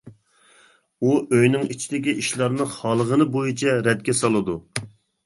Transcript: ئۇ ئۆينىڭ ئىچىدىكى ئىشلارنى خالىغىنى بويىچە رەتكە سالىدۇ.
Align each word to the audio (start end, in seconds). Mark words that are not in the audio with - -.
ئۇ 1.01 1.11
ئۆينىڭ 1.35 1.67
ئىچىدىكى 1.75 2.15
ئىشلارنى 2.21 2.67
خالىغىنى 2.77 3.29
بويىچە 3.37 3.77
رەتكە 3.89 4.17
سالىدۇ. 4.23 4.57